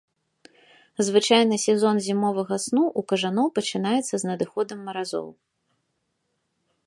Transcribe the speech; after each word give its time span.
Звычайна 1.07 1.55
сезон 1.65 1.95
зімовага 2.07 2.55
сну 2.65 2.83
ў 2.99 3.11
кажаноў 3.13 3.47
пачынаецца 3.59 4.15
з 4.23 4.29
надыходам 4.29 4.79
маразоў. 4.87 5.27